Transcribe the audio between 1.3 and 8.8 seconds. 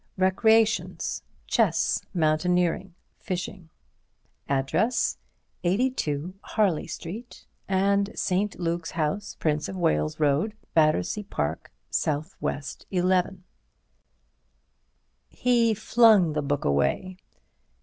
Chess, Mountaineering, Fishing. Address: 82, Harley Street and St.